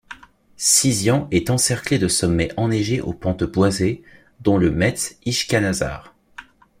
Sisian 0.57 1.27
est 1.29 1.51
encerclée 1.51 1.99
de 1.99 2.07
sommets 2.07 2.51
enneigés 2.57 3.01
aux 3.01 3.13
pentes 3.13 3.43
boisées, 3.43 4.01
dont 4.39 4.57
le 4.57 4.71
Mets 4.71 4.95
Ishkhanasar. 5.27 6.15